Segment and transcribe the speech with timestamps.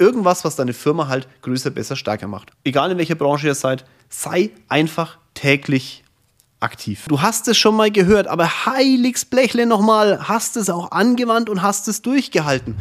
[0.00, 2.52] Irgendwas, was deine Firma halt größer, besser, stärker macht.
[2.64, 6.04] Egal in welcher Branche ihr seid, sei einfach täglich
[6.58, 7.04] aktiv.
[7.06, 11.60] Du hast es schon mal gehört, aber heiligs Blechle nochmal, hast es auch angewandt und
[11.60, 12.76] hast es durchgehalten.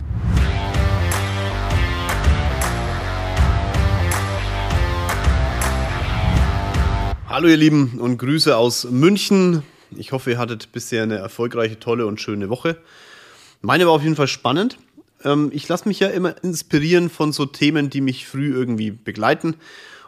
[7.28, 9.64] Hallo ihr Lieben und Grüße aus München.
[9.92, 12.78] Ich hoffe, ihr hattet bisher eine erfolgreiche, tolle und schöne Woche.
[13.62, 14.78] Meine war auf jeden Fall spannend.
[15.24, 19.56] Ähm, ich lasse mich ja immer inspirieren von so Themen, die mich früh irgendwie begleiten,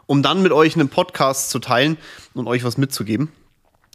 [0.05, 1.97] um dann mit euch einen Podcast zu teilen
[2.33, 3.29] und euch was mitzugeben.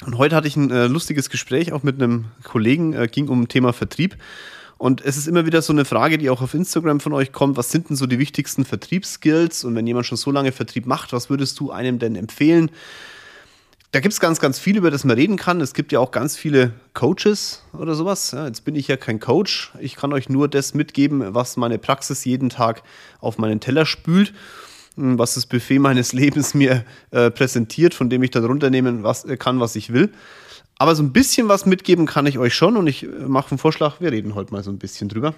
[0.04, 3.48] Und heute hatte ich ein äh, lustiges Gespräch auch mit einem Kollegen, äh, ging um
[3.48, 4.16] Thema Vertrieb.
[4.78, 7.56] Und es ist immer wieder so eine Frage, die auch auf Instagram von euch kommt.
[7.56, 9.64] Was sind denn so die wichtigsten Vertriebsskills?
[9.64, 12.70] Und wenn jemand schon so lange Vertrieb macht, was würdest du einem denn empfehlen?
[13.96, 15.58] Da gibt es ganz, ganz viel, über das man reden kann.
[15.62, 18.32] Es gibt ja auch ganz viele Coaches oder sowas.
[18.32, 19.72] Ja, jetzt bin ich ja kein Coach.
[19.80, 22.82] Ich kann euch nur das mitgeben, was meine Praxis jeden Tag
[23.20, 24.34] auf meinen Teller spült,
[24.96, 29.24] hm, was das Buffet meines Lebens mir äh, präsentiert, von dem ich dann runternehmen was,
[29.24, 30.12] äh, kann, was ich will.
[30.76, 33.58] Aber so ein bisschen was mitgeben kann ich euch schon und ich äh, mache einen
[33.58, 35.32] Vorschlag, wir reden heute mal so ein bisschen drüber.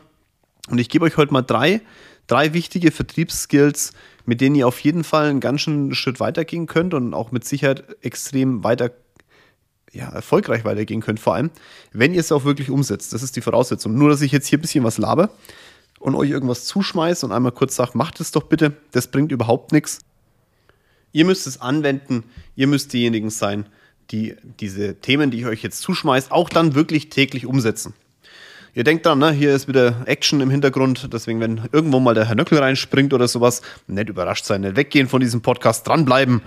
[0.69, 1.81] Und ich gebe euch heute mal drei,
[2.27, 3.93] drei wichtige Vertriebsskills,
[4.29, 7.47] mit denen ihr auf jeden Fall einen ganz schönen Schritt weitergehen könnt und auch mit
[7.47, 8.91] Sicherheit extrem weiter,
[9.91, 11.51] ja, erfolgreich weitergehen könnt, vor allem,
[11.93, 13.15] wenn ihr es auch wirklich umsetzt.
[13.15, 13.95] Das ist die Voraussetzung.
[13.95, 15.31] Nur, dass ich jetzt hier ein bisschen was labe
[15.99, 19.73] und euch irgendwas zuschmeiße und einmal kurz sage, macht es doch bitte, das bringt überhaupt
[19.73, 20.01] nichts.
[21.13, 23.65] Ihr müsst es anwenden, ihr müsst diejenigen sein,
[24.11, 27.95] die diese Themen, die ich euch jetzt zuschmeiße, auch dann wirklich täglich umsetzen.
[28.79, 32.27] Ihr denkt dann, ne, hier ist wieder Action im Hintergrund, deswegen, wenn irgendwo mal der
[32.27, 36.43] Herr Nöckel reinspringt oder sowas, nicht überrascht sein, nicht weggehen von diesem Podcast, dranbleiben.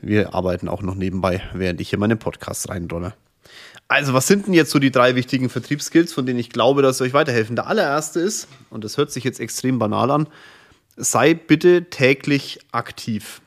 [0.00, 3.14] Wir arbeiten auch noch nebenbei, während ich hier meine Podcasts reinrolle.
[3.86, 6.98] Also, was sind denn jetzt so die drei wichtigen Vertriebsskills, von denen ich glaube, dass
[6.98, 7.54] sie euch weiterhelfen?
[7.54, 10.26] Der allererste ist, und das hört sich jetzt extrem banal an,
[10.96, 13.40] sei bitte täglich aktiv.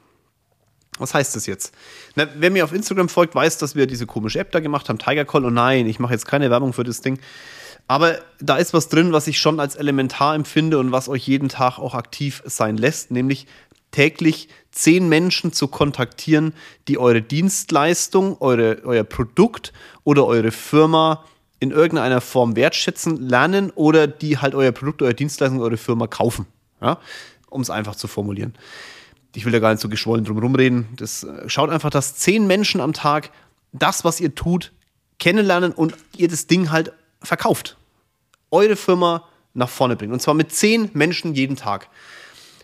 [0.99, 1.73] Was heißt das jetzt?
[2.15, 4.99] Na, wer mir auf Instagram folgt, weiß, dass wir diese komische App da gemacht haben,
[4.99, 5.43] Tiger Call.
[5.43, 7.19] Und nein, ich mache jetzt keine Werbung für das Ding.
[7.87, 11.49] Aber da ist was drin, was ich schon als elementar empfinde und was euch jeden
[11.49, 13.45] Tag auch aktiv sein lässt, nämlich
[13.91, 16.53] täglich zehn Menschen zu kontaktieren,
[16.87, 19.71] die eure Dienstleistung, eure, euer Produkt
[20.03, 21.23] oder eure Firma
[21.59, 26.45] in irgendeiner Form wertschätzen lernen oder die halt euer Produkt, eure Dienstleistung, eure Firma kaufen.
[26.81, 26.99] Ja?
[27.49, 28.53] Um es einfach zu formulieren.
[29.33, 30.87] Ich will da gar nicht so geschwollen drum rumreden.
[30.97, 33.31] Das äh, schaut einfach, dass zehn Menschen am Tag
[33.71, 34.73] das, was ihr tut,
[35.19, 36.91] kennenlernen und ihr das Ding halt
[37.25, 37.77] verkauft.
[38.51, 40.13] Eure Firma nach vorne bringt.
[40.13, 41.89] Und zwar mit zehn Menschen jeden Tag.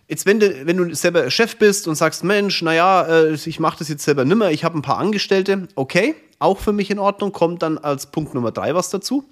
[0.08, 3.80] Jetzt, wenn du, wenn du selber Chef bist und sagst, Mensch, naja, äh, ich mache
[3.80, 7.32] das jetzt selber nimmer, ich habe ein paar Angestellte, okay, auch für mich in Ordnung,
[7.32, 9.24] kommt dann als Punkt Nummer drei was dazu.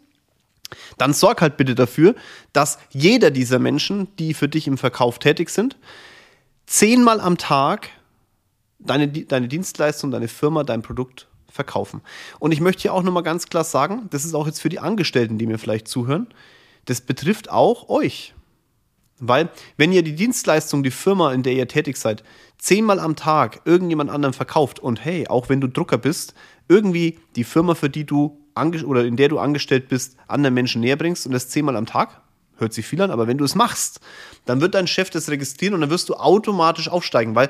[0.97, 2.15] Dann sorg halt bitte dafür,
[2.53, 5.77] dass jeder dieser Menschen, die für dich im Verkauf tätig sind,
[6.65, 7.89] zehnmal am Tag
[8.77, 12.01] deine, deine Dienstleistung, deine Firma, dein Produkt verkaufen.
[12.39, 14.79] Und ich möchte hier auch nochmal ganz klar sagen, das ist auch jetzt für die
[14.79, 16.27] Angestellten, die mir vielleicht zuhören,
[16.85, 18.33] das betrifft auch euch.
[19.19, 22.23] Weil, wenn ihr die Dienstleistung, die Firma, in der ihr tätig seid,
[22.57, 26.33] zehnmal am Tag irgendjemand anderem verkauft und hey, auch wenn du Drucker bist,
[26.69, 28.37] irgendwie die Firma, für die du
[28.85, 32.21] oder in der du angestellt bist, anderen Menschen näher bringst und das zehnmal am Tag,
[32.57, 34.01] hört sich viel an, aber wenn du es machst,
[34.45, 37.49] dann wird dein Chef das registrieren und dann wirst du automatisch aufsteigen, weil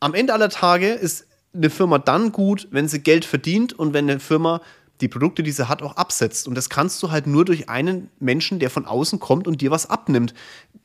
[0.00, 1.26] am Ende aller Tage ist
[1.58, 4.60] eine Firma dann gut, wenn sie Geld verdient und wenn eine Firma
[5.00, 6.48] die Produkte, die sie hat, auch absetzt.
[6.48, 9.70] Und das kannst du halt nur durch einen Menschen, der von außen kommt und dir
[9.70, 10.34] was abnimmt.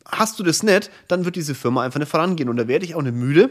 [0.06, 2.50] Hast du das nicht, dann wird diese Firma einfach nicht vorangehen.
[2.50, 3.50] Und da werde ich auch nicht müde,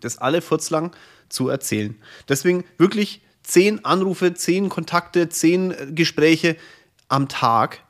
[0.00, 0.92] das alle furzlang
[1.28, 1.96] zu erzählen.
[2.28, 6.56] Deswegen wirklich zehn Anrufe, zehn Kontakte, zehn äh, Gespräche
[7.08, 7.80] am Tag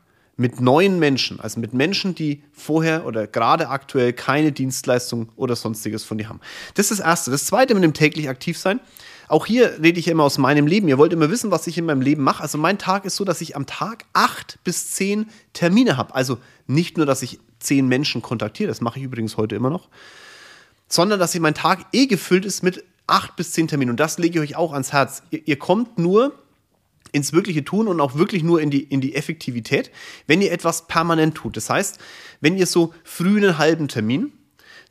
[0.41, 6.03] mit neuen Menschen, also mit Menschen, die vorher oder gerade aktuell keine Dienstleistung oder sonstiges
[6.03, 6.41] von dir haben.
[6.73, 7.31] Das ist das Erste.
[7.31, 8.81] Das Zweite mit dem täglich aktiv sein.
[9.28, 10.89] Auch hier rede ich immer aus meinem Leben.
[10.89, 12.43] Ihr wollt immer wissen, was ich in meinem Leben mache.
[12.43, 16.15] Also mein Tag ist so, dass ich am Tag acht bis zehn Termine habe.
[16.15, 19.91] Also nicht nur, dass ich zehn Menschen kontaktiere, das mache ich übrigens heute immer noch,
[20.89, 23.91] sondern dass mein Tag eh gefüllt ist mit acht bis zehn Terminen.
[23.91, 25.22] Und das lege ich euch auch ans Herz.
[25.31, 26.33] Ihr, ihr kommt nur
[27.12, 29.91] ins wirkliche Tun und auch wirklich nur in die, in die Effektivität,
[30.27, 31.57] wenn ihr etwas permanent tut.
[31.57, 31.98] Das heißt,
[32.41, 34.33] wenn ihr so früh einen halben Termin,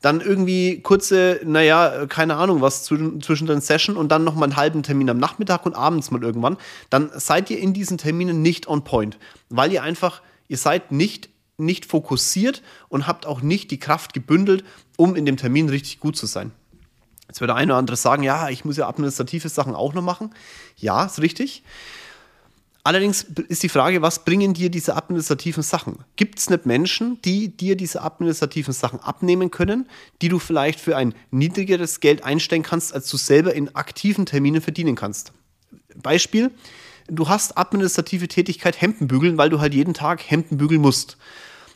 [0.02, 4.56] dann irgendwie kurze, naja, keine Ahnung, was zwischen, zwischen den Session und dann nochmal einen
[4.56, 6.58] halben Termin am Nachmittag und abends mal irgendwann,
[6.90, 9.18] dann seid ihr in diesen Terminen nicht on point,
[9.50, 14.64] weil ihr einfach, ihr seid nicht, nicht fokussiert und habt auch nicht die Kraft gebündelt,
[14.96, 16.52] um in dem Termin richtig gut zu sein.
[17.28, 20.02] Jetzt wird der eine oder andere sagen, ja, ich muss ja administrative Sachen auch noch
[20.02, 20.34] machen.
[20.78, 21.64] Ja, ist richtig.
[22.90, 26.00] Allerdings ist die Frage, was bringen dir diese administrativen Sachen?
[26.16, 29.88] Gibt es nicht Menschen, die dir diese administrativen Sachen abnehmen können,
[30.24, 34.60] die du vielleicht für ein niedrigeres Geld einstellen kannst, als du selber in aktiven Terminen
[34.60, 35.34] verdienen kannst?
[36.02, 36.50] Beispiel,
[37.08, 41.18] du hast administrative Tätigkeit Hemden bügeln, weil du halt jeden Tag Hemden bügeln musst.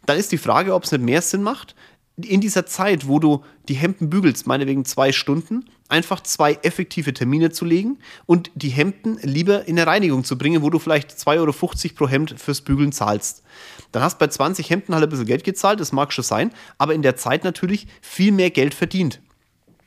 [0.07, 1.75] Dann ist die Frage, ob es nicht mehr Sinn macht,
[2.17, 7.51] in dieser Zeit, wo du die Hemden bügelst, meinetwegen zwei Stunden, einfach zwei effektive Termine
[7.51, 11.37] zu legen und die Hemden lieber in eine Reinigung zu bringen, wo du vielleicht 2,50
[11.37, 13.43] Euro pro Hemd fürs Bügeln zahlst.
[13.91, 16.51] Dann hast du bei 20 Hemden halt ein bisschen Geld gezahlt, das mag schon sein,
[16.79, 19.21] aber in der Zeit natürlich viel mehr Geld verdient.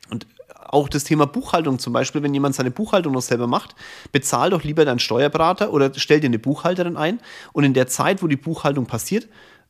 [0.08, 3.75] Und auch das Thema Buchhaltung zum Beispiel, wenn jemand seine Buchhaltung noch selber macht,
[4.12, 7.19] bezahl doch lieber deinen Steuerberater oder stell dir eine Buchhalterin ein
[7.52, 9.29] und in der Zeit, wo die Buchhaltung passiert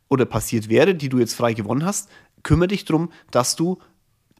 [0.09, 2.11] oder passiert wäre, die du jetzt frei gewonnen hast,
[2.43, 3.79] kümmere dich darum, dass du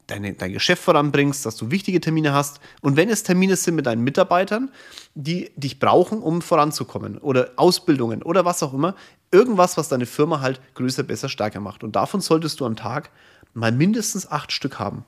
[0.07, 2.59] deine, dein Geschäft voranbringst, dass du wichtige Termine hast.
[2.81, 4.71] Und wenn es Termine sind mit deinen Mitarbeitern,
[5.15, 8.95] die dich brauchen, um voranzukommen oder Ausbildungen oder was auch immer,
[9.31, 11.83] irgendwas, was deine Firma halt größer, besser, stärker macht.
[11.83, 13.11] Und davon solltest du am Tag
[13.53, 15.03] mal mindestens acht Stück haben.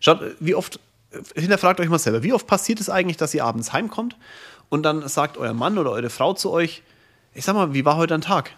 [0.00, 0.80] Schaut, wie oft,
[1.34, 4.16] hinterfragt euch mal selber, wie oft passiert es eigentlich, dass ihr abends heimkommt
[4.68, 6.82] und dann sagt euer Mann oder eure Frau zu euch,
[7.34, 8.52] ich sag mal, wie war heute ein Tag?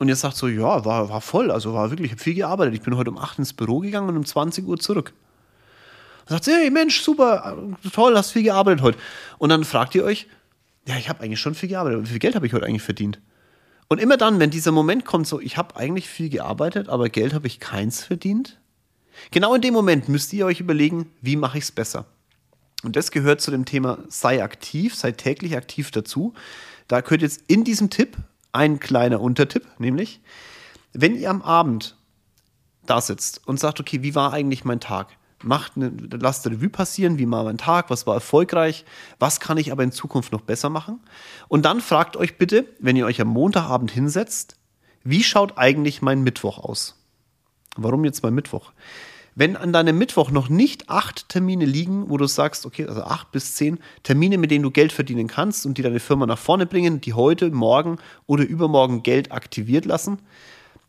[0.00, 2.72] Und ihr sagt so, ja, war, war voll, also war wirklich, ich habe viel gearbeitet.
[2.72, 5.12] Ich bin heute um 8 ins Büro gegangen und um 20 Uhr zurück.
[6.22, 7.54] Und sagt, hey Mensch, super,
[7.92, 8.98] toll, hast viel gearbeitet heute.
[9.36, 10.26] Und dann fragt ihr euch,
[10.88, 12.02] ja, ich habe eigentlich schon viel gearbeitet.
[12.04, 13.20] Wie viel Geld habe ich heute eigentlich verdient?
[13.88, 17.34] Und immer dann, wenn dieser Moment kommt, so, ich habe eigentlich viel gearbeitet, aber Geld
[17.34, 18.58] habe ich keins verdient.
[19.32, 22.06] Genau in dem Moment müsst ihr euch überlegen, wie mache ich es besser.
[22.82, 26.32] Und das gehört zu dem Thema sei aktiv, sei täglich aktiv dazu.
[26.88, 28.16] Da gehört jetzt in diesem Tipp
[28.52, 30.20] ein kleiner Untertipp, nämlich,
[30.92, 31.96] wenn ihr am Abend
[32.86, 35.16] da sitzt und sagt, okay, wie war eigentlich mein Tag?
[35.42, 38.84] Macht eine, lasst eine Revue passieren, wie war mein Tag, was war erfolgreich,
[39.18, 41.00] was kann ich aber in Zukunft noch besser machen?
[41.48, 44.56] Und dann fragt euch bitte, wenn ihr euch am Montagabend hinsetzt,
[45.02, 46.96] wie schaut eigentlich mein Mittwoch aus?
[47.76, 48.72] Warum jetzt mein Mittwoch?
[49.34, 53.32] Wenn an deinem Mittwoch noch nicht acht Termine liegen, wo du sagst, okay, also acht
[53.32, 56.66] bis zehn Termine, mit denen du Geld verdienen kannst und die deine Firma nach vorne
[56.66, 60.18] bringen, die heute, morgen oder übermorgen Geld aktiviert lassen,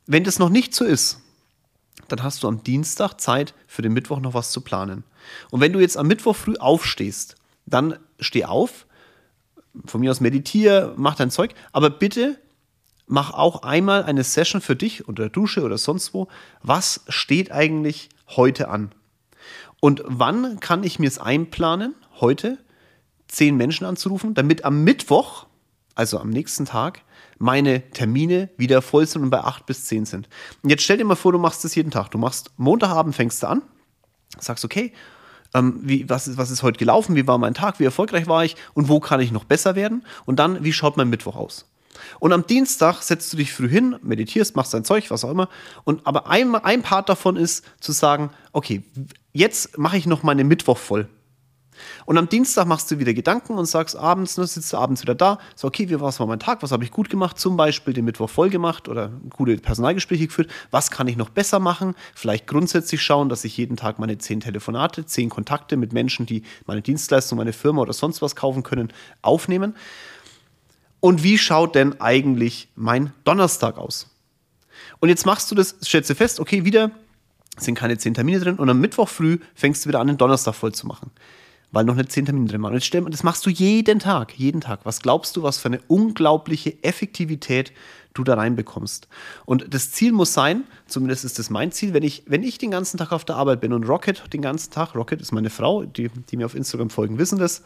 [0.08, 1.22] wenn das noch nicht so ist,
[2.08, 5.04] dann hast du am Dienstag Zeit, für den Mittwoch noch was zu planen.
[5.50, 7.36] Und wenn du jetzt am Mittwoch früh aufstehst,
[7.66, 8.86] dann steh auf,
[9.86, 12.38] von mir aus meditiere, mach dein Zeug, aber bitte
[13.12, 16.30] mach auch einmal eine Session für dich unter der Dusche oder sonst wo.
[16.64, 18.94] Was steht eigentlich heute an?
[19.82, 22.58] Und wann kann ich mir es einplanen, heute
[23.28, 25.48] zehn Menschen anzurufen, damit am Mittwoch,
[25.94, 27.02] also am nächsten Tag,
[27.38, 30.30] meine Termine wieder voll sind und bei acht bis zehn sind.
[30.64, 32.12] Und jetzt stell dir mal vor, du machst das jeden Tag.
[32.12, 33.62] Du machst Montagabend fängst du an,
[34.40, 34.94] sagst, okay,
[35.54, 38.46] ähm, wie, was, ist, was ist heute gelaufen, wie war mein Tag, wie erfolgreich war
[38.46, 40.06] ich und wo kann ich noch besser werden?
[40.26, 41.66] Und dann, wie schaut mein Mittwoch aus?
[42.20, 45.50] Und am Dienstag setzt du dich früh hin, meditierst, machst dein Zeug, was auch immer.
[45.84, 48.84] Und aber ein, ein Part davon ist zu sagen, okay,
[49.34, 51.08] jetzt mache ich noch meine Mittwoch voll.
[52.06, 55.16] Und am Dienstag machst du wieder Gedanken und sagst abends, ne, sitzt du abends wieder
[55.16, 58.06] da, so okay, wie war mein Tag, was habe ich gut gemacht, zum Beispiel den
[58.06, 63.02] Mittwoch voll gemacht oder gute Personalgespräche geführt, was kann ich noch besser machen, vielleicht grundsätzlich
[63.02, 67.38] schauen, dass ich jeden Tag meine zehn Telefonate, zehn Kontakte mit Menschen, die meine Dienstleistung,
[67.38, 68.92] meine Firma oder sonst was kaufen können,
[69.22, 69.76] aufnehmen
[71.02, 74.08] und wie schaut denn eigentlich mein Donnerstag aus?
[75.00, 76.92] Und jetzt machst du das, schätze fest, okay, wieder
[77.58, 80.56] sind keine zehn Termine drin und am Mittwoch früh fängst du wieder an, den Donnerstag
[80.56, 81.12] voll zu machen,
[81.72, 82.74] weil noch nicht zehn Termine drin waren.
[82.74, 84.82] Und jetzt das machst du jeden Tag, jeden Tag.
[84.84, 87.74] Was glaubst du, was für eine unglaubliche Effektivität
[88.14, 89.08] du da reinbekommst?
[89.46, 92.72] Und das Ziel muss sein, zumindest ist das mein Ziel, wenn ich, wenn ich den
[92.72, 95.84] ganzen Tag auf der Arbeit bin und Rocket den ganzen Tag, Rocket ist meine Frau,
[95.84, 97.64] die, die mir auf Instagram folgen, wissen das,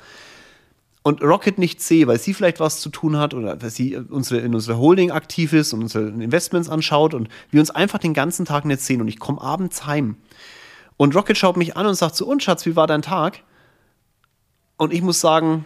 [1.05, 4.41] und Rocket nicht sehe, weil sie vielleicht was zu tun hat oder weil sie unsere,
[4.41, 8.43] in unserer Holding aktiv ist und unsere Investments anschaut und wir uns einfach den ganzen
[8.43, 10.17] Tag nicht sehen und ich komme abends heim.
[10.97, 13.43] Und Rocket schaut mich an und sagt so, und Schatz, wie war dein Tag?
[14.77, 15.65] Und ich muss sagen,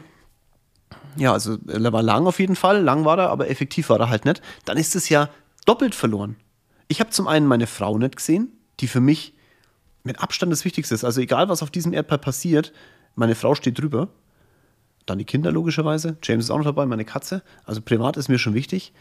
[1.15, 4.09] ja, also er war lang auf jeden Fall, lang war er, aber effektiv war er
[4.09, 4.41] halt nicht.
[4.65, 5.29] Dann ist es ja
[5.65, 6.35] doppelt verloren.
[6.89, 9.33] Ich habe zum einen meine Frau nicht gesehen, die für mich
[10.03, 11.05] mit Abstand das Wichtigste ist.
[11.05, 12.73] Also egal, was auf diesem Erdball passiert,
[13.15, 14.09] meine Frau steht drüber.
[15.09, 16.17] Dann die Kinder logischerweise.
[16.21, 17.41] James ist auch noch dabei, meine Katze.
[17.65, 18.93] Also privat ist mir schon wichtig.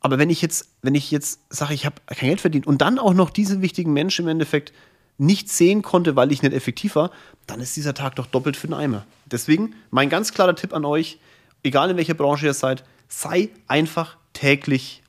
[0.00, 2.98] Aber wenn ich jetzt, wenn ich jetzt sage, ich habe kein Geld verdient und dann
[2.98, 4.72] auch noch diesen wichtigen Menschen im Endeffekt
[5.18, 7.10] nicht sehen konnte, weil ich nicht effektiv war,
[7.46, 9.04] dann ist dieser Tag doch doppelt für den Eimer.
[9.26, 11.18] Deswegen mein ganz klarer Tipp an euch,
[11.62, 15.02] egal in welcher Branche ihr seid, sei einfach täglich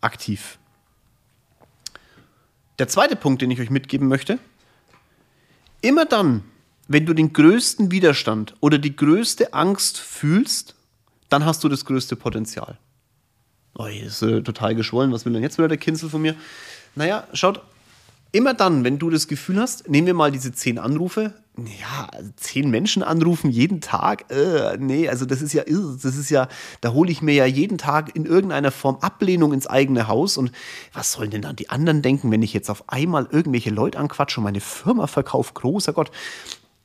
[0.00, 0.58] aktiv.
[2.80, 4.40] Der zweite Punkt, den ich euch mitgeben möchte,
[5.80, 6.42] immer dann,
[6.88, 10.74] wenn du den größten Widerstand oder die größte Angst fühlst,
[11.28, 12.78] dann hast du das größte Potenzial.
[13.74, 15.12] Oh, ist äh, total geschwollen.
[15.12, 16.34] Was will denn jetzt wieder der Kinzel von mir?
[16.96, 17.60] Naja, schaut,
[18.32, 22.30] immer dann, wenn du das Gefühl hast, nehmen wir mal diese zehn Anrufe, ja, also
[22.36, 26.48] zehn Menschen anrufen jeden Tag, äh, nee, also das ist ja, das ist ja,
[26.80, 30.52] da hole ich mir ja jeden Tag in irgendeiner Form Ablehnung ins eigene Haus und
[30.92, 34.40] was sollen denn dann die anderen denken, wenn ich jetzt auf einmal irgendwelche Leute anquatsche
[34.40, 36.12] und meine Firma verkaufe, großer Gott.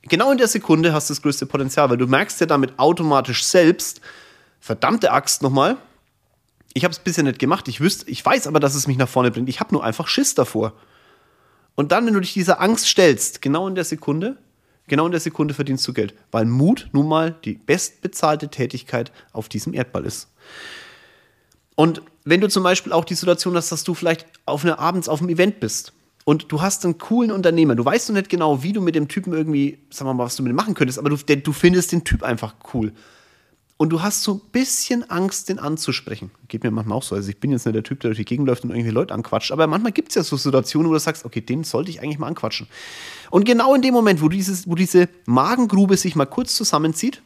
[0.08, 3.44] Genau in der Sekunde hast du das größte Potenzial, weil du merkst ja damit automatisch
[3.44, 4.00] selbst,
[4.60, 5.76] verdammte Axt nochmal,
[6.74, 9.08] ich habe es bisher nicht gemacht, ich wüsste, ich weiß aber, dass es mich nach
[9.08, 10.74] vorne bringt, ich habe nur einfach Schiss davor.
[11.76, 14.36] Und dann, wenn du dich dieser Angst stellst, genau in der Sekunde,
[14.86, 16.14] genau in der Sekunde verdienst du Geld.
[16.30, 20.28] Weil Mut nun mal die bestbezahlte Tätigkeit auf diesem Erdball ist.
[21.74, 25.08] Und wenn du zum Beispiel auch die Situation hast, dass du vielleicht auf einer abends
[25.08, 25.92] auf einem Event bist
[26.24, 29.08] und du hast einen coolen Unternehmer, du weißt noch nicht genau, wie du mit dem
[29.08, 31.92] Typen irgendwie, sagen wir mal, was du mit ihm machen könntest, aber du, du findest
[31.92, 32.92] den Typ einfach cool
[33.76, 36.30] und du hast so ein bisschen Angst, den anzusprechen.
[36.46, 37.16] Geht mir manchmal auch so.
[37.16, 39.12] Also ich bin jetzt nicht der Typ, der durch die Gegend läuft und irgendwie Leute
[39.12, 39.50] anquatscht.
[39.50, 42.18] Aber manchmal gibt es ja so Situationen, wo du sagst, okay, den sollte ich eigentlich
[42.18, 42.68] mal anquatschen.
[43.30, 47.22] Und genau in dem Moment, wo, dieses, wo diese Magengrube sich mal kurz zusammenzieht,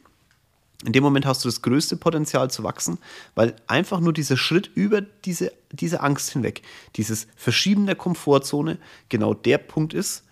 [0.85, 2.99] in dem Moment hast du das größte Potenzial zu wachsen,
[3.35, 6.63] weil einfach nur dieser Schritt über diese, diese Angst hinweg,
[6.95, 10.25] dieses Verschieben der Komfortzone, genau der Punkt ist,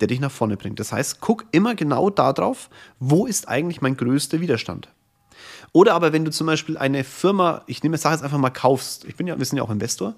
[0.00, 0.78] der dich nach vorne bringt.
[0.78, 2.68] Das heißt, guck immer genau darauf,
[2.98, 4.88] wo ist eigentlich mein größter Widerstand.
[5.72, 9.04] Oder aber wenn du zum Beispiel eine Firma, ich nehme sage jetzt einfach mal kaufst,
[9.06, 10.14] ich bin ja, wir sind ja auch Investor,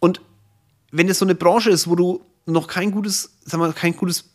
[0.00, 0.20] und
[0.90, 4.29] wenn es so eine Branche ist, wo du noch kein gutes, sag mal, kein gutes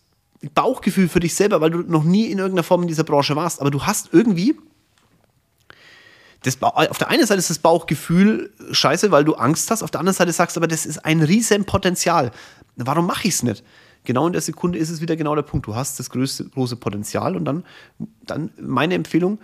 [0.54, 3.62] Bauchgefühl für dich selber, weil du noch nie in irgendeiner Form in dieser Branche warst,
[3.62, 4.56] aber du hast irgendwie
[6.46, 10.00] das, auf der einen Seite ist das Bauchgefühl scheiße, weil du Angst hast, auf der
[10.00, 12.32] anderen Seite sagst du aber, das ist ein riesen Potenzial.
[12.76, 13.64] Warum mache ich es nicht?
[14.04, 15.66] Genau in der Sekunde ist es wieder genau der Punkt.
[15.66, 17.64] Du hast das größte, große Potenzial und dann,
[18.28, 19.40] dann meine Empfehlung,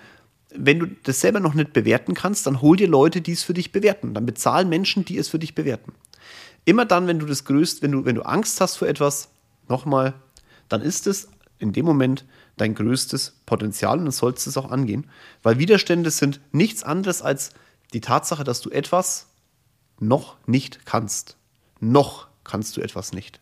[0.54, 3.56] wenn du das selber noch nicht bewerten kannst, dann hol dir Leute, die es für
[3.56, 4.14] dich bewerten.
[4.14, 5.94] Dann bezahlen Menschen, die es für dich bewerten.
[6.66, 9.30] Immer dann, wenn du das größt, wenn du, wenn du Angst hast vor etwas,
[9.68, 10.14] nochmal,
[10.72, 11.28] dann ist es
[11.60, 12.26] in dem Moment
[12.58, 15.10] dein größtes Potenzial und dann sollst du es auch angehen.
[15.44, 17.52] Weil Widerstände sind nichts anderes als
[17.94, 19.28] die Tatsache, dass du etwas
[20.00, 21.38] noch nicht kannst.
[21.80, 23.40] Noch kannst du etwas nicht.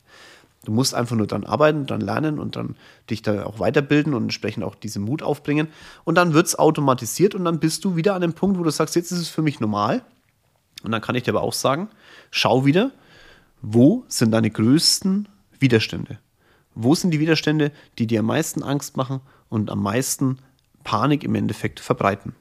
[0.65, 2.75] Du musst einfach nur dann arbeiten, dann lernen und dann
[3.09, 5.69] dich da auch weiterbilden und entsprechend auch diesen Mut aufbringen.
[6.03, 8.69] Und dann wird es automatisiert und dann bist du wieder an dem Punkt, wo du
[8.69, 10.03] sagst, jetzt ist es für mich normal.
[10.83, 11.89] Und dann kann ich dir aber auch sagen,
[12.31, 12.91] schau wieder,
[13.61, 16.19] wo sind deine größten Widerstände?
[16.81, 20.39] Wo sind die Widerstände, die dir am meisten Angst machen und am meisten
[20.83, 22.35] Panik im Endeffekt verbreiten?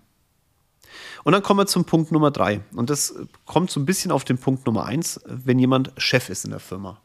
[1.24, 2.60] Und dann kommen wir zum Punkt Nummer drei.
[2.74, 3.14] Und das
[3.46, 6.60] kommt so ein bisschen auf den Punkt Nummer eins, wenn jemand Chef ist in der
[6.60, 7.00] Firma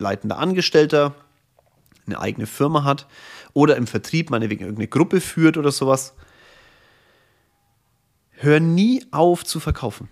[0.00, 1.14] leitender Angestellter
[2.06, 3.06] eine eigene Firma hat
[3.52, 6.14] oder im Vertrieb meinetwegen irgendeine Gruppe führt oder sowas.
[8.30, 10.08] Hör nie auf zu verkaufen.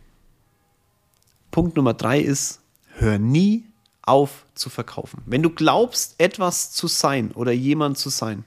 [1.50, 2.61] Punkt Nummer drei ist,
[2.95, 3.64] hör nie
[4.08, 5.22] auf zu verkaufen.
[5.26, 8.44] Wenn du glaubst, etwas zu sein oder jemand zu sein,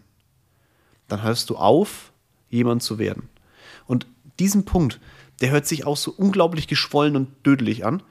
[1.08, 2.12] dann hörst du auf,
[2.50, 3.30] jemand zu werden.
[3.86, 4.08] Und
[4.40, 5.00] diesen Punkt,
[5.42, 8.04] der hört sich auch so unglaublich geschwollen und dödelig an.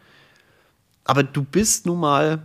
[1.05, 2.43] Aber du bist nun mal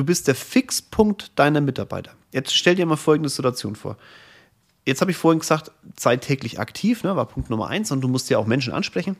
[0.00, 2.12] Du bist der Fixpunkt deiner Mitarbeiter.
[2.32, 3.98] Jetzt stell dir mal folgende Situation vor.
[4.86, 8.08] Jetzt habe ich vorhin gesagt, sei täglich aktiv, ne, war Punkt Nummer eins, und du
[8.08, 9.16] musst ja auch Menschen ansprechen.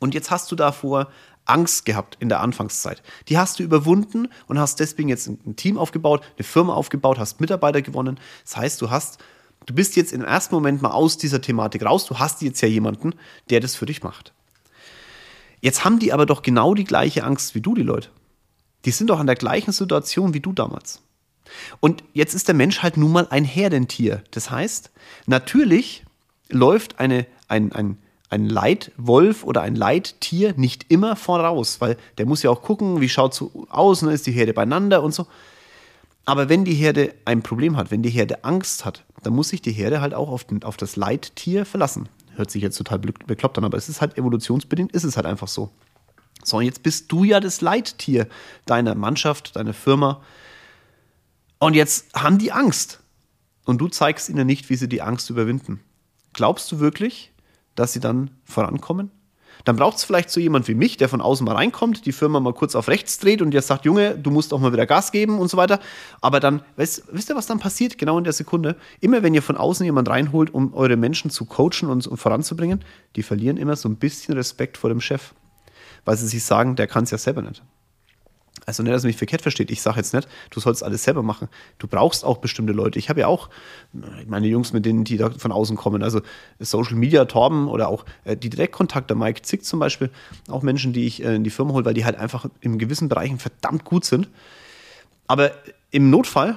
[0.00, 1.08] Und jetzt hast du davor
[1.44, 3.02] Angst gehabt in der Anfangszeit.
[3.28, 7.40] Die hast du überwunden und hast deswegen jetzt ein Team aufgebaut, eine Firma aufgebaut, hast
[7.40, 8.18] Mitarbeiter gewonnen.
[8.44, 9.18] Das heißt, du hast,
[9.66, 12.06] du bist jetzt im ersten Moment mal aus dieser Thematik raus.
[12.06, 13.14] Du hast jetzt ja jemanden,
[13.50, 14.32] der das für dich macht.
[15.60, 18.10] Jetzt haben die aber doch genau die gleiche Angst wie du, die Leute.
[18.84, 21.02] Die sind doch an der gleichen Situation wie du damals.
[21.80, 24.22] Und jetzt ist der Mensch halt nun mal ein Herdentier.
[24.30, 24.90] Das heißt,
[25.26, 26.04] natürlich
[26.48, 27.98] läuft eine, ein, ein,
[28.32, 33.08] ein Leitwolf oder ein Leittier nicht immer voraus, weil der muss ja auch gucken, wie
[33.10, 35.26] schaut es aus, ne, ist die Herde beieinander und so.
[36.24, 39.60] Aber wenn die Herde ein Problem hat, wenn die Herde Angst hat, dann muss sich
[39.60, 42.08] die Herde halt auch auf, den, auf das Leittier verlassen.
[42.34, 45.48] Hört sich jetzt total bekloppt an, aber es ist halt evolutionsbedingt, ist es halt einfach
[45.48, 45.70] so.
[46.42, 48.28] So, und jetzt bist du ja das Leittier
[48.64, 50.22] deiner Mannschaft, deiner Firma.
[51.58, 53.00] Und jetzt haben die Angst.
[53.64, 55.80] Und du zeigst ihnen nicht, wie sie die Angst überwinden.
[56.32, 57.31] Glaubst du wirklich,
[57.74, 59.10] dass sie dann vorankommen?
[59.64, 62.40] Dann braucht es vielleicht so jemand wie mich, der von außen mal reinkommt, die Firma
[62.40, 65.12] mal kurz auf rechts dreht und jetzt sagt, Junge, du musst auch mal wieder Gas
[65.12, 65.78] geben und so weiter.
[66.20, 67.96] Aber dann, weißt, wisst ihr, was dann passiert?
[67.96, 68.76] Genau in der Sekunde.
[69.00, 72.84] Immer wenn ihr von außen jemand reinholt, um eure Menschen zu coachen und, und voranzubringen,
[73.14, 75.32] die verlieren immer so ein bisschen Respekt vor dem Chef
[76.04, 77.62] weil sie sich sagen, der kann es ja selber nicht.
[78.64, 79.70] Also nicht, dass mich verkehrt versteht.
[79.70, 81.48] Ich sage jetzt nicht, du sollst alles selber machen.
[81.78, 82.98] Du brauchst auch bestimmte Leute.
[82.98, 83.50] Ich habe ja auch
[84.26, 86.02] meine Jungs, mit denen, die da von außen kommen.
[86.02, 86.20] Also
[86.60, 90.10] Social Media, Torben oder auch äh, die Direktkontakte, Mike Zick zum Beispiel,
[90.48, 93.08] auch Menschen, die ich äh, in die Firma hole, weil die halt einfach in gewissen
[93.08, 94.28] Bereichen verdammt gut sind.
[95.26, 95.50] Aber
[95.90, 96.56] im Notfall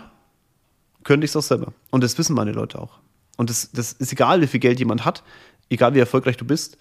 [1.04, 1.74] könnte ich es auch selber.
[1.92, 3.00] Und das wissen meine Leute auch.
[3.38, 5.24] Und das, das ist egal, wie viel Geld jemand hat,
[5.70, 6.78] egal wie erfolgreich du bist.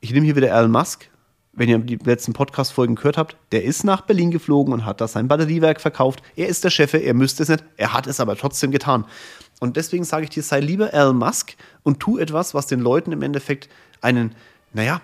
[0.00, 1.10] Ich nehme hier wieder Elon Musk
[1.60, 5.06] wenn ihr die letzten Podcast-Folgen gehört habt, der ist nach Berlin geflogen und hat da
[5.06, 6.22] sein Batteriewerk verkauft.
[6.34, 9.04] Er ist der Chef, er müsste es nicht, er hat es aber trotzdem getan.
[9.60, 13.12] Und deswegen sage ich dir, sei lieber Elon Musk und tu etwas, was den Leuten
[13.12, 13.68] im Endeffekt
[14.00, 14.34] einen,
[14.72, 15.02] naja,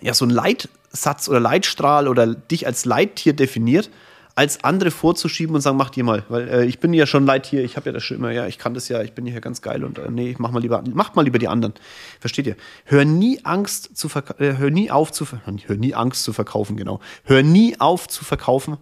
[0.00, 3.90] ja, so einen Leitsatz oder Leitstrahl oder dich als Leittier definiert,
[4.34, 7.46] als andere vorzuschieben und sagen, mach dir mal, weil äh, ich bin ja schon leid
[7.46, 9.40] hier, ich habe ja das schon immer, ja, ich kann das ja, ich bin hier
[9.40, 11.74] ganz geil und äh, nee, mach mal lieber, macht mal lieber die anderen.
[12.20, 12.56] Versteht ihr?
[12.84, 14.08] Hör nie Angst zu
[14.38, 17.00] äh, hör nie auf zu hör nie Angst zu verkaufen, genau.
[17.24, 18.78] Hör nie auf zu verkaufen,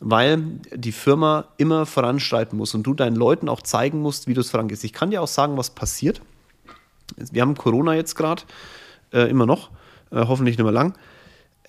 [0.00, 0.42] weil
[0.74, 4.50] die Firma immer voranschreiten muss und du deinen Leuten auch zeigen musst, wie du es
[4.50, 4.82] vorangehst.
[4.82, 6.20] Ich kann dir auch sagen, was passiert.
[7.16, 8.42] Wir haben Corona jetzt gerade,
[9.12, 9.70] äh, immer noch,
[10.10, 10.94] äh, hoffentlich nicht mehr lang.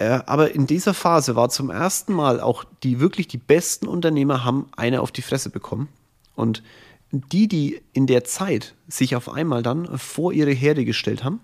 [0.01, 4.43] Äh, aber in dieser Phase war zum ersten Mal auch die wirklich die besten Unternehmer
[4.43, 5.89] haben eine auf die Fresse bekommen.
[6.36, 6.63] Und
[7.12, 11.39] die, die in der Zeit sich auf einmal dann vor ihre Herde gestellt haben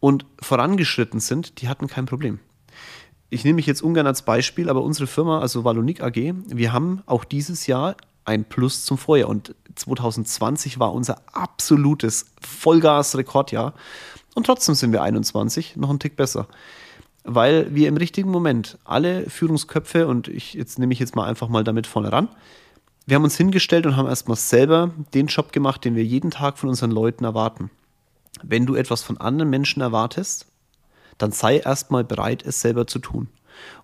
[0.00, 2.40] und vorangeschritten sind, die hatten kein Problem.
[3.30, 7.02] Ich nehme mich jetzt ungern als Beispiel, aber unsere Firma, also Valonik AG, wir haben
[7.06, 13.74] auch dieses Jahr ein Plus zum Vorjahr und 2020 war unser absolutes Vollgas-Rekordjahr
[14.34, 16.48] und trotzdem sind wir 21 noch ein Tick besser
[17.26, 21.48] weil wir im richtigen Moment alle Führungsköpfe, und ich jetzt nehme ich jetzt mal einfach
[21.48, 22.28] mal damit vorne ran,
[23.06, 26.58] wir haben uns hingestellt und haben erstmal selber den Job gemacht, den wir jeden Tag
[26.58, 27.70] von unseren Leuten erwarten.
[28.42, 30.46] Wenn du etwas von anderen Menschen erwartest,
[31.18, 33.28] dann sei erstmal bereit, es selber zu tun.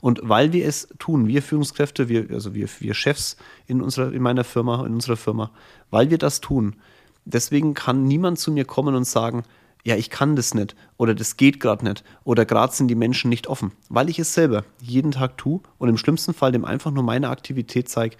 [0.01, 4.23] Und weil wir es tun, wir Führungskräfte, wir, also wir, wir Chefs in, unserer, in
[4.23, 5.51] meiner Firma, in unserer Firma,
[5.91, 6.77] weil wir das tun,
[7.25, 9.45] deswegen kann niemand zu mir kommen und sagen,
[9.85, 13.29] ja, ich kann das nicht oder das geht gerade nicht oder gerade sind die Menschen
[13.29, 16.91] nicht offen, weil ich es selber jeden Tag tue und im schlimmsten Fall dem einfach
[16.91, 18.17] nur meine Aktivität zeige,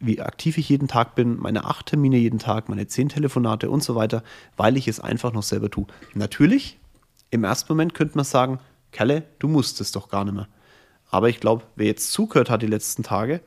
[0.00, 3.82] wie aktiv ich jeden Tag bin, meine acht Termine jeden Tag, meine zehn Telefonate und
[3.82, 4.22] so weiter,
[4.56, 5.86] weil ich es einfach noch selber tue.
[6.14, 6.78] Natürlich,
[7.30, 8.60] im ersten Moment könnte man sagen,
[8.92, 10.48] Kalle, du musst es doch gar nicht mehr.
[11.10, 13.40] Aber ich glaube, wer jetzt zugehört hat die letzten Tage,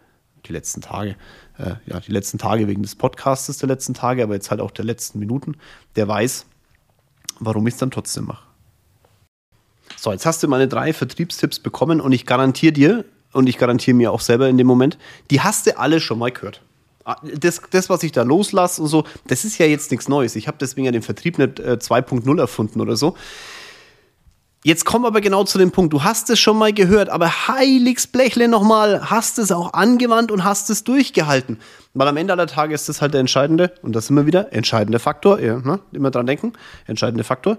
[0.46, 1.16] die letzten Tage,
[1.58, 4.72] äh, ja, die letzten Tage wegen des Podcasts der letzten Tage, aber jetzt halt auch
[4.72, 5.56] der letzten Minuten,
[5.96, 6.48] der weiß,
[7.42, 8.46] warum ich es dann trotzdem mache.
[9.98, 13.96] So, jetzt hast du meine drei Vertriebstipps bekommen und ich garantiere dir, und ich garantiere
[13.96, 14.98] mir auch selber in dem Moment,
[15.30, 16.62] die hast du alle schon mal gehört.
[17.04, 20.36] Ah, das, das was ich da loslasse und so, das ist ja jetzt nichts Neues.
[20.36, 23.16] Ich habe deswegen ja den Vertrieb nicht äh, 2.0 erfunden oder so.
[24.64, 25.92] Jetzt komm aber genau zu dem Punkt.
[25.92, 30.44] Du hast es schon mal gehört, aber heiligs Blechle nochmal, hast es auch angewandt und
[30.44, 31.58] hast es durchgehalten.
[31.96, 35.00] Weil am Ende aller Tage ist das halt der entscheidende, und das immer wieder, entscheidende
[35.00, 35.80] Faktor, ja, ne?
[35.92, 36.54] immer dran denken,
[36.86, 37.58] entscheidende Faktor,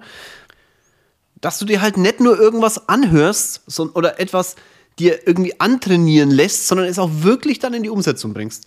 [1.40, 4.54] dass du dir halt nicht nur irgendwas anhörst sondern, oder etwas
[5.00, 8.66] dir irgendwie antrainieren lässt, sondern es auch wirklich dann in die Umsetzung bringst.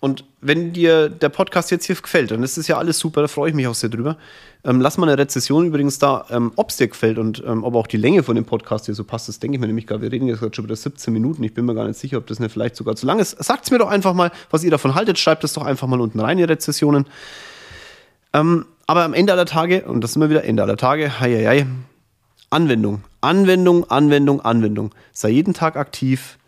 [0.00, 3.26] Und wenn dir der Podcast jetzt hier gefällt, dann ist es ja alles super, da
[3.26, 4.16] freue ich mich auch sehr drüber.
[4.62, 7.74] Ähm, lass mal eine Rezession übrigens da, ähm, ob es dir gefällt und ähm, ob
[7.74, 9.28] auch die Länge von dem Podcast hier so passt.
[9.28, 10.02] Das denke ich mir nämlich gerade.
[10.02, 11.42] Wir reden jetzt gerade schon über 17 Minuten.
[11.42, 13.42] Ich bin mir gar nicht sicher, ob das nicht vielleicht sogar zu lang ist.
[13.42, 15.18] Sagt es mir doch einfach mal, was ihr davon haltet.
[15.18, 17.06] Schreibt es doch einfach mal unten rein, ihr Rezessionen.
[18.32, 21.34] Ähm, aber am Ende aller Tage, und das sind wir wieder Ende aller Tage, hei,
[21.34, 21.66] hei, hei,
[22.50, 24.94] Anwendung, Anwendung, Anwendung, Anwendung.
[25.12, 26.38] Sei jeden Tag aktiv.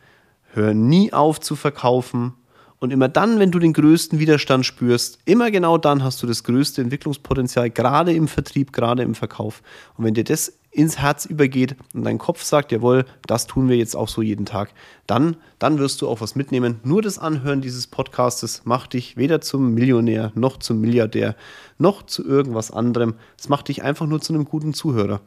[0.52, 2.34] Hör nie auf zu verkaufen
[2.80, 6.42] und immer dann, wenn du den größten Widerstand spürst, immer genau dann hast du das
[6.44, 9.62] größte Entwicklungspotenzial, gerade im Vertrieb, gerade im Verkauf.
[9.96, 13.76] Und wenn dir das ins Herz übergeht und dein Kopf sagt, jawohl, das tun wir
[13.76, 14.72] jetzt auch so jeden Tag,
[15.06, 16.80] dann, dann wirst du auch was mitnehmen.
[16.82, 21.36] Nur das Anhören dieses Podcastes macht dich weder zum Millionär noch zum Milliardär
[21.76, 23.14] noch zu irgendwas anderem.
[23.38, 25.20] Es macht dich einfach nur zu einem guten Zuhörer.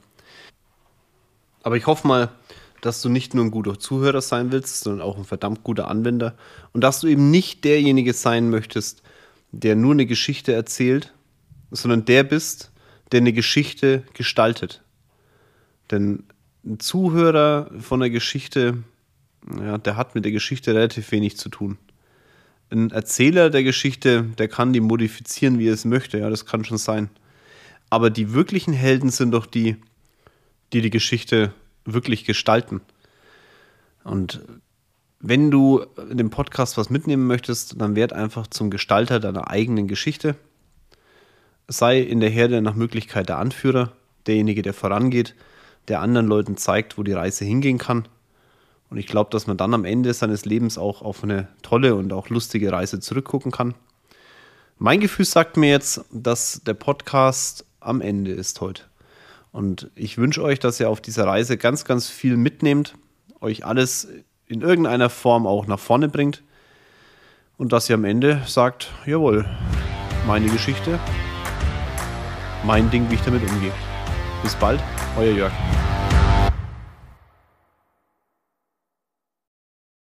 [1.61, 2.29] Aber ich hoffe mal,
[2.83, 6.35] dass du nicht nur ein guter Zuhörer sein willst, sondern auch ein verdammt guter Anwender
[6.73, 9.01] und dass du eben nicht derjenige sein möchtest,
[9.53, 11.13] der nur eine Geschichte erzählt,
[11.71, 12.71] sondern der bist,
[13.13, 14.83] der eine Geschichte gestaltet.
[15.91, 16.23] Denn
[16.65, 18.83] ein Zuhörer von der Geschichte,
[19.59, 21.77] ja, der hat mit der Geschichte relativ wenig zu tun.
[22.69, 26.65] Ein Erzähler der Geschichte, der kann die modifizieren, wie er es möchte, ja, das kann
[26.65, 27.09] schon sein.
[27.89, 29.77] Aber die wirklichen Helden sind doch die,
[30.73, 31.53] die die Geschichte
[31.85, 32.81] wirklich gestalten.
[34.03, 34.41] Und
[35.19, 39.87] wenn du in dem Podcast was mitnehmen möchtest, dann werd einfach zum Gestalter deiner eigenen
[39.87, 40.35] Geschichte.
[41.67, 43.93] Sei in der Herde nach Möglichkeit der Anführer,
[44.27, 45.33] derjenige, der vorangeht,
[45.87, 48.07] der anderen Leuten zeigt, wo die Reise hingehen kann.
[48.89, 52.13] Und ich glaube, dass man dann am Ende seines Lebens auch auf eine tolle und
[52.13, 53.75] auch lustige Reise zurückgucken kann.
[54.77, 58.83] Mein Gefühl sagt mir jetzt, dass der Podcast am Ende ist heute.
[59.53, 62.95] Und ich wünsche euch, dass ihr auf dieser Reise ganz, ganz viel mitnehmt,
[63.39, 64.07] euch alles
[64.47, 66.43] in irgendeiner Form auch nach vorne bringt
[67.57, 69.45] und dass ihr am Ende sagt, jawohl,
[70.25, 70.99] meine Geschichte,
[72.65, 73.71] mein Ding, wie ich damit umgehe.
[74.41, 74.81] Bis bald,
[75.17, 75.53] euer Jörg.